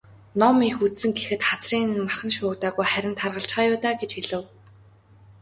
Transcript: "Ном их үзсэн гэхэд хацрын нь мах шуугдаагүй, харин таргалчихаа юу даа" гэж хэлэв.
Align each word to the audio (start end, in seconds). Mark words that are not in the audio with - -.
"Ном 0.39 0.57
их 0.69 0.75
үзсэн 0.85 1.11
гэхэд 1.17 1.41
хацрын 1.49 1.83
нь 1.91 2.01
мах 2.05 2.17
шуугдаагүй, 2.35 2.85
харин 2.91 3.13
таргалчихаа 3.19 3.65
юу 3.71 3.77
даа" 3.83 3.95
гэж 4.01 4.11
хэлэв. 4.15 4.43